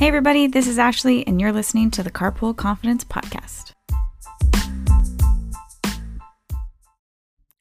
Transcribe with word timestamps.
Hey, 0.00 0.08
everybody, 0.08 0.46
this 0.46 0.66
is 0.66 0.78
Ashley, 0.78 1.26
and 1.26 1.38
you're 1.38 1.52
listening 1.52 1.90
to 1.90 2.02
the 2.02 2.10
Carpool 2.10 2.56
Confidence 2.56 3.04
Podcast. 3.04 3.72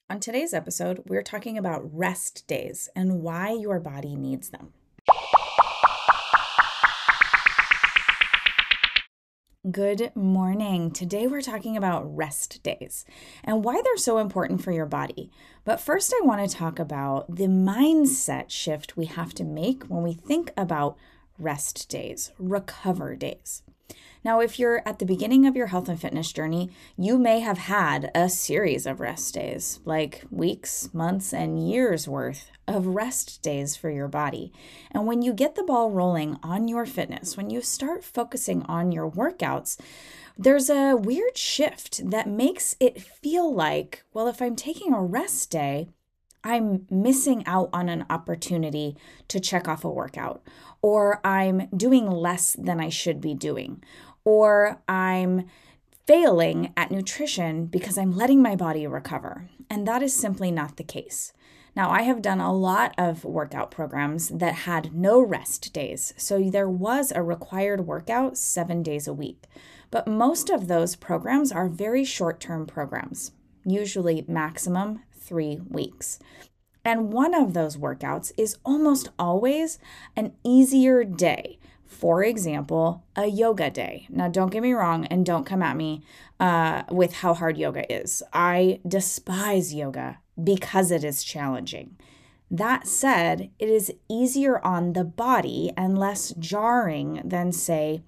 On 0.10 0.22
today's 0.22 0.54
episode, 0.54 1.04
we're 1.06 1.22
talking 1.22 1.58
about 1.58 1.94
rest 1.94 2.48
days 2.48 2.88
and 2.96 3.22
why 3.22 3.52
your 3.52 3.82
body 3.82 4.16
needs 4.16 4.52
them. 4.52 4.72
Good 9.70 10.16
morning. 10.16 10.92
Today 10.92 11.28
we're 11.28 11.42
talking 11.42 11.76
about 11.76 12.16
rest 12.16 12.64
days 12.64 13.04
and 13.44 13.66
why 13.66 13.82
they're 13.84 13.98
so 13.98 14.18
important 14.18 14.64
for 14.64 14.72
your 14.72 14.86
body. 14.86 15.30
But 15.66 15.82
first, 15.82 16.14
I 16.14 16.26
want 16.26 16.50
to 16.50 16.56
talk 16.56 16.80
about 16.80 17.36
the 17.36 17.48
mindset 17.48 18.50
shift 18.50 18.96
we 18.96 19.08
have 19.08 19.34
to 19.34 19.44
make 19.44 19.84
when 19.88 20.04
we 20.04 20.14
think 20.14 20.54
about 20.56 20.98
rest 21.40 21.90
days, 21.90 22.32
recover 22.38 23.16
days. 23.16 23.64
Now, 24.24 24.42
if 24.42 24.60
you're 24.60 24.82
at 24.86 25.00
the 25.00 25.06
beginning 25.06 25.48
of 25.48 25.56
your 25.56 25.68
health 25.68 25.88
and 25.88 26.00
fitness 26.00 26.34
journey, 26.34 26.70
you 26.98 27.18
may 27.18 27.40
have 27.40 27.58
had 27.58 28.12
a 28.14 28.28
series 28.28 28.86
of 28.86 29.00
rest 29.00 29.34
days, 29.34 29.80
like 29.86 30.26
weeks, 30.30 30.94
months, 30.94 31.34
and 31.34 31.70
years 31.70 32.08
worth 32.08 32.52
of 32.68 32.86
rest 32.86 33.42
days 33.42 33.78
for 33.78 33.90
your 33.90 34.10
body. 34.10 34.52
And 34.92 35.08
when 35.08 35.22
you 35.22 35.34
get 35.34 35.56
the 35.56 35.64
ball 35.64 35.90
rolling 35.90 36.38
on 36.44 36.68
your 36.68 36.86
fitness, 36.86 37.38
when 37.38 37.50
you 37.50 37.62
start 37.62 38.04
focusing 38.04 38.64
on 38.64 38.92
your 38.92 39.10
workouts, 39.10 39.80
there's 40.38 40.70
a 40.70 40.96
weird 40.96 41.38
shift 41.38 42.10
that 42.10 42.28
makes 42.28 42.76
it 42.80 43.02
feel 43.02 43.54
like, 43.54 44.04
well, 44.14 44.28
if 44.28 44.42
I'm 44.42 44.56
taking 44.56 44.94
a 44.94 45.02
rest 45.02 45.50
day, 45.50 45.90
I'm 46.44 46.86
missing 46.90 47.46
out 47.46 47.70
on 47.74 47.90
an 47.90 48.06
opportunity 48.10 48.96
to 49.28 49.40
check 49.40 49.68
off 49.68 49.84
a 49.84 49.90
workout, 49.90 50.42
or 50.82 51.20
I'm 51.26 51.68
doing 51.76 52.10
less 52.10 52.54
than 52.54 52.80
I 52.80 52.90
should 52.90 53.20
be 53.20 53.34
doing, 53.34 53.84
or 54.24 54.82
I'm 54.88 55.48
failing 56.08 56.74
at 56.76 56.92
nutrition 56.92 57.66
because 57.66 57.98
I'm 57.98 58.16
letting 58.16 58.42
my 58.42 58.56
body 58.56 58.88
recover. 58.88 59.50
And 59.70 59.88
that 59.88 60.02
is 60.02 60.14
simply 60.14 60.52
not 60.52 60.78
the 60.78 60.84
case. 60.84 61.34
Now, 61.76 61.92
I 61.92 62.02
have 62.02 62.22
done 62.22 62.40
a 62.40 62.54
lot 62.54 62.96
of 62.98 63.24
workout 63.24 63.70
programs 63.70 64.30
that 64.30 64.54
had 64.54 64.94
no 64.94 65.22
rest 65.22 65.72
days. 65.72 66.14
So 66.18 66.50
there 66.50 66.70
was 66.70 67.12
a 67.12 67.22
required 67.22 67.86
workout 67.86 68.38
seven 68.38 68.82
days 68.82 69.08
a 69.08 69.14
week. 69.14 69.44
But 69.92 70.08
most 70.08 70.50
of 70.50 70.68
those 70.68 70.96
programs 70.96 71.52
are 71.52 71.70
very 71.70 72.04
short 72.04 72.40
term 72.40 72.66
programs, 72.66 73.32
usually 73.64 74.26
maximum 74.28 75.04
three 75.20 75.60
weeks. 75.70 76.20
And 76.86 77.12
one 77.12 77.34
of 77.34 77.54
those 77.54 77.78
workouts 77.78 78.32
is 78.38 78.58
almost 78.64 79.10
always 79.20 79.80
an 80.16 80.34
easier 80.44 81.04
day. 81.04 81.60
For 81.86 82.24
example, 82.24 83.04
a 83.16 83.26
yoga 83.26 83.70
day. 83.70 84.08
Now, 84.10 84.28
don't 84.28 84.52
get 84.52 84.62
me 84.62 84.74
wrong 84.74 85.06
and 85.06 85.26
don't 85.26 85.46
come 85.46 85.62
at 85.62 85.76
me 85.76 86.04
uh, 86.40 86.84
with 86.90 87.14
how 87.14 87.34
hard 87.34 87.58
yoga 87.58 87.92
is. 87.92 88.24
I 88.32 88.80
despise 88.88 89.74
yoga 89.74 90.20
because 90.42 90.92
it 90.92 91.04
is 91.04 91.24
challenging. 91.24 91.98
That 92.52 92.88
said, 92.88 93.52
it 93.60 93.70
is 93.70 93.94
easier 94.08 94.64
on 94.66 94.94
the 94.94 95.04
body 95.04 95.72
and 95.76 95.98
less 95.98 96.34
jarring 96.40 97.22
than, 97.24 97.52
say, 97.52 98.02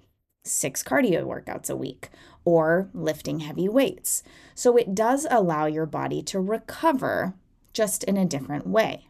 six 0.44 0.82
cardio 0.82 1.24
workouts 1.24 1.70
a 1.70 1.76
week 1.76 2.10
or 2.44 2.88
lifting 2.92 3.40
heavy 3.40 3.68
weights. 3.68 4.22
So 4.54 4.76
it 4.76 4.94
does 4.94 5.26
allow 5.30 5.66
your 5.66 5.86
body 5.86 6.22
to 6.24 6.40
recover 6.40 7.34
just 7.72 8.04
in 8.04 8.16
a 8.16 8.26
different 8.26 8.66
way. 8.66 9.06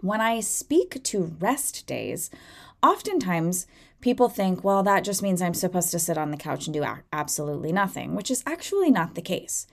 When 0.00 0.20
I 0.20 0.40
speak 0.40 1.02
to 1.02 1.36
rest 1.40 1.86
days, 1.86 2.30
oftentimes 2.82 3.66
people 4.00 4.28
think, 4.28 4.62
well, 4.62 4.82
that 4.84 5.02
just 5.04 5.22
means 5.22 5.42
I'm 5.42 5.54
supposed 5.54 5.90
to 5.90 5.98
sit 5.98 6.16
on 6.16 6.30
the 6.30 6.36
couch 6.36 6.66
and 6.66 6.74
do 6.74 6.84
absolutely 7.12 7.72
nothing, 7.72 8.14
which 8.14 8.30
is 8.30 8.44
actually 8.46 8.90
not 8.90 9.16
the 9.16 9.22
case. 9.22 9.66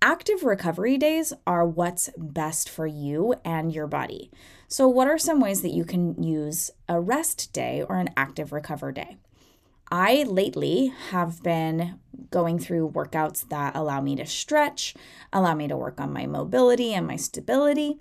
Active 0.00 0.44
recovery 0.44 0.98
days 0.98 1.32
are 1.46 1.66
what's 1.66 2.10
best 2.16 2.68
for 2.68 2.86
you 2.86 3.34
and 3.44 3.72
your 3.72 3.86
body. 3.86 4.30
So, 4.68 4.86
what 4.86 5.08
are 5.08 5.16
some 5.16 5.40
ways 5.40 5.62
that 5.62 5.72
you 5.72 5.84
can 5.84 6.22
use 6.22 6.70
a 6.88 7.00
rest 7.00 7.52
day 7.52 7.82
or 7.88 7.96
an 7.96 8.10
active 8.16 8.52
recover 8.52 8.92
day? 8.92 9.16
I 9.90 10.24
lately 10.24 10.92
have 11.10 11.42
been 11.42 11.98
going 12.30 12.58
through 12.58 12.90
workouts 12.90 13.48
that 13.48 13.76
allow 13.76 14.00
me 14.00 14.16
to 14.16 14.26
stretch, 14.26 14.94
allow 15.32 15.54
me 15.54 15.68
to 15.68 15.76
work 15.76 16.00
on 16.00 16.12
my 16.12 16.26
mobility 16.26 16.94
and 16.94 17.06
my 17.06 17.16
stability. 17.16 17.98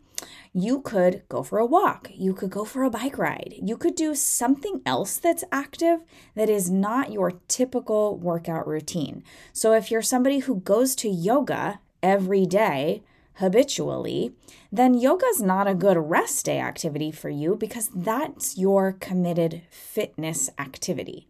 You 0.53 0.81
could 0.81 1.23
go 1.29 1.43
for 1.43 1.59
a 1.59 1.65
walk. 1.65 2.09
You 2.13 2.33
could 2.33 2.49
go 2.49 2.63
for 2.63 2.83
a 2.83 2.89
bike 2.89 3.17
ride. 3.17 3.55
You 3.61 3.75
could 3.75 3.95
do 3.95 4.15
something 4.15 4.81
else 4.85 5.17
that's 5.17 5.43
active 5.51 5.99
that 6.35 6.49
is 6.49 6.71
not 6.71 7.11
your 7.11 7.33
typical 7.47 8.17
workout 8.17 8.67
routine. 8.67 9.23
So, 9.51 9.73
if 9.73 9.91
you're 9.91 10.01
somebody 10.01 10.39
who 10.39 10.61
goes 10.61 10.95
to 10.97 11.09
yoga 11.09 11.79
every 12.01 12.45
day, 12.45 13.03
habitually, 13.35 14.33
then 14.71 14.93
yoga 14.93 15.25
is 15.27 15.41
not 15.41 15.67
a 15.67 15.75
good 15.75 15.97
rest 15.97 16.45
day 16.45 16.59
activity 16.59 17.11
for 17.11 17.29
you 17.29 17.55
because 17.55 17.89
that's 17.93 18.57
your 18.57 18.93
committed 18.93 19.63
fitness 19.69 20.49
activity. 20.59 21.27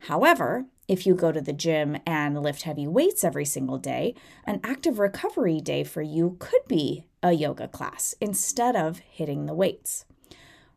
However, 0.00 0.66
if 0.86 1.06
you 1.06 1.14
go 1.14 1.32
to 1.32 1.40
the 1.40 1.52
gym 1.52 1.96
and 2.06 2.42
lift 2.42 2.62
heavy 2.62 2.86
weights 2.86 3.24
every 3.24 3.44
single 3.44 3.78
day, 3.78 4.14
an 4.44 4.60
active 4.62 4.98
recovery 4.98 5.60
day 5.60 5.82
for 5.84 6.02
you 6.02 6.36
could 6.38 6.60
be 6.68 7.06
a 7.22 7.32
yoga 7.32 7.68
class 7.68 8.14
instead 8.20 8.76
of 8.76 8.98
hitting 8.98 9.46
the 9.46 9.54
weights. 9.54 10.04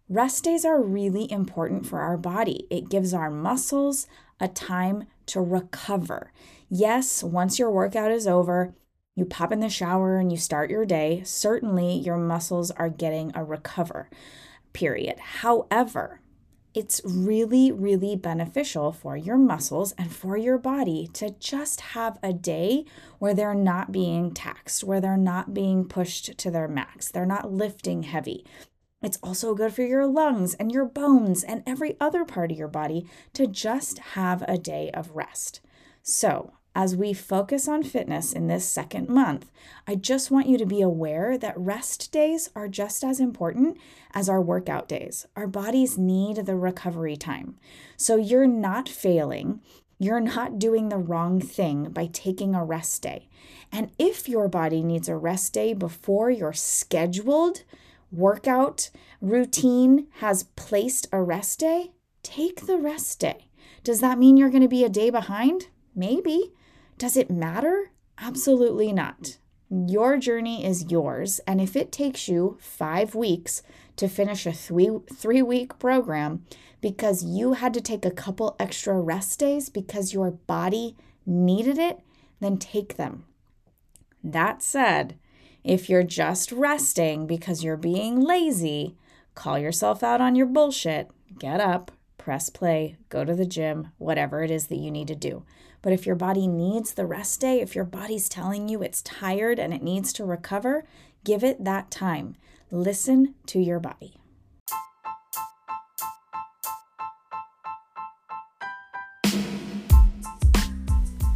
Rest 0.09 0.45
days 0.45 0.63
are 0.63 0.81
really 0.81 1.29
important 1.29 1.85
for 1.85 1.99
our 1.99 2.17
body. 2.17 2.65
It 2.69 2.89
gives 2.89 3.13
our 3.13 3.29
muscles 3.29 4.07
a 4.39 4.47
time 4.47 5.05
to 5.25 5.41
recover. 5.41 6.31
Yes, 6.69 7.21
once 7.21 7.59
your 7.59 7.69
workout 7.69 8.11
is 8.11 8.25
over, 8.25 8.73
you 9.15 9.25
pop 9.25 9.51
in 9.51 9.59
the 9.59 9.69
shower 9.69 10.17
and 10.17 10.31
you 10.31 10.37
start 10.37 10.69
your 10.69 10.85
day, 10.85 11.23
certainly 11.25 11.93
your 11.93 12.17
muscles 12.17 12.71
are 12.71 12.89
getting 12.89 13.31
a 13.35 13.43
recover 13.43 14.09
period. 14.73 15.17
However, 15.19 16.21
it's 16.77 17.01
really, 17.03 17.71
really 17.71 18.15
beneficial 18.15 18.91
for 18.91 19.17
your 19.17 19.35
muscles 19.35 19.93
and 19.93 20.15
for 20.15 20.37
your 20.37 20.59
body 20.59 21.09
to 21.11 21.31
just 21.39 21.81
have 21.81 22.19
a 22.21 22.31
day 22.31 22.85
where 23.17 23.33
they're 23.33 23.55
not 23.55 23.91
being 23.91 24.31
taxed, 24.31 24.83
where 24.83 25.01
they're 25.01 25.17
not 25.17 25.55
being 25.55 25.85
pushed 25.85 26.37
to 26.37 26.51
their 26.51 26.67
max, 26.67 27.09
they're 27.09 27.25
not 27.25 27.51
lifting 27.51 28.03
heavy. 28.03 28.45
It's 29.01 29.17
also 29.23 29.55
good 29.55 29.73
for 29.73 29.81
your 29.81 30.05
lungs 30.05 30.53
and 30.53 30.71
your 30.71 30.85
bones 30.85 31.43
and 31.43 31.63
every 31.65 31.97
other 31.99 32.23
part 32.23 32.51
of 32.51 32.59
your 32.59 32.67
body 32.67 33.07
to 33.33 33.47
just 33.47 33.97
have 34.13 34.43
a 34.47 34.59
day 34.59 34.91
of 34.93 35.15
rest. 35.15 35.61
So, 36.03 36.53
as 36.77 36.95
we 36.95 37.11
focus 37.11 37.67
on 37.67 37.81
fitness 37.81 38.31
in 38.31 38.45
this 38.45 38.63
second 38.63 39.09
month, 39.09 39.49
I 39.87 39.95
just 39.95 40.29
want 40.29 40.47
you 40.47 40.59
to 40.59 40.65
be 40.65 40.79
aware 40.79 41.35
that 41.35 41.57
rest 41.57 42.11
days 42.11 42.51
are 42.55 42.67
just 42.67 43.03
as 43.03 43.19
important 43.19 43.79
as 44.13 44.29
our 44.29 44.39
workout 44.39 44.87
days. 44.87 45.25
Our 45.35 45.47
bodies 45.47 45.97
need 45.97 46.45
the 46.45 46.55
recovery 46.55 47.17
time. 47.17 47.55
So 47.97 48.15
you're 48.15 48.45
not 48.45 48.87
failing. 48.87 49.59
You're 49.97 50.19
not 50.19 50.59
doing 50.59 50.89
the 50.89 50.99
wrong 50.99 51.41
thing 51.41 51.85
by 51.85 52.11
taking 52.13 52.53
a 52.53 52.63
rest 52.63 53.01
day. 53.01 53.27
And 53.71 53.89
if 53.97 54.29
your 54.29 54.47
body 54.47 54.83
needs 54.83 55.09
a 55.09 55.17
rest 55.17 55.53
day 55.53 55.73
before 55.73 56.29
your 56.29 56.53
scheduled 56.53 57.63
workout 58.11 58.91
routine 59.19 60.05
has 60.19 60.43
placed 60.55 61.07
a 61.11 61.23
rest 61.23 61.57
day, 61.57 61.93
take 62.21 62.67
the 62.67 62.77
rest 62.77 63.19
day. 63.19 63.47
Does 63.83 63.99
that 64.01 64.19
mean 64.19 64.37
you're 64.37 64.51
going 64.51 64.61
to 64.61 64.67
be 64.67 64.83
a 64.83 64.89
day 64.89 65.09
behind? 65.09 65.69
Maybe. 65.95 66.53
Does 66.97 67.15
it 67.15 67.29
matter? 67.29 67.91
Absolutely 68.17 68.91
not. 68.91 69.37
Your 69.69 70.17
journey 70.17 70.65
is 70.65 70.89
yours, 70.89 71.39
and 71.45 71.61
if 71.61 71.75
it 71.75 71.91
takes 71.91 72.27
you 72.27 72.57
five 72.59 73.13
weeks 73.13 73.61
to 73.97 74.07
finish 74.07 74.45
a 74.45 74.53
three, 74.53 74.89
three 75.13 75.41
week 75.41 75.77
program 75.77 76.45
because 76.81 77.23
you 77.23 77.53
had 77.53 77.73
to 77.73 77.81
take 77.81 78.05
a 78.05 78.11
couple 78.11 78.55
extra 78.59 78.99
rest 78.99 79.39
days 79.39 79.69
because 79.69 80.13
your 80.13 80.31
body 80.31 80.95
needed 81.25 81.77
it, 81.77 81.99
then 82.39 82.57
take 82.57 82.95
them. 82.95 83.25
That 84.23 84.63
said, 84.63 85.17
if 85.63 85.89
you're 85.89 86.03
just 86.03 86.51
resting 86.51 87.27
because 87.27 87.63
you're 87.63 87.77
being 87.77 88.21
lazy, 88.21 88.95
call 89.35 89.59
yourself 89.59 90.01
out 90.01 90.21
on 90.21 90.35
your 90.35 90.47
bullshit, 90.47 91.09
get 91.37 91.59
up, 91.59 91.91
press 92.27 92.49
play, 92.49 92.97
go 93.07 93.23
to 93.23 93.33
the 93.33 93.45
gym, 93.45 93.87
whatever 93.99 94.43
it 94.43 94.51
is 94.51 94.67
that 94.67 94.75
you 94.75 94.91
need 94.91 95.07
to 95.07 95.15
do. 95.15 95.43
But 95.81 95.93
if 95.93 96.05
your 96.05 96.17
body 96.17 96.45
needs 96.45 96.93
the 96.93 97.05
rest 97.05 97.39
day, 97.39 97.61
if 97.61 97.73
your 97.73 97.85
body's 97.85 98.27
telling 98.27 98.67
you 98.67 98.83
it's 98.83 99.01
tired 99.01 99.59
and 99.59 99.73
it 99.73 99.81
needs 99.81 100.11
to 100.11 100.25
recover, 100.25 100.83
give 101.23 101.41
it 101.41 101.63
that 101.63 101.89
time. 101.89 102.35
Listen 102.69 103.33
to 103.45 103.59
your 103.59 103.79
body. 103.79 104.15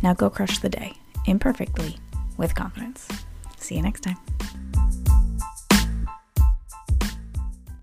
Now 0.03 0.13
go 0.13 0.29
crush 0.29 0.59
the 0.59 0.67
day 0.67 0.91
imperfectly 1.25 1.99
with 2.35 2.53
confidence. 2.53 3.07
See 3.55 3.77
you 3.77 3.81
next 3.81 4.01
time. 4.01 4.17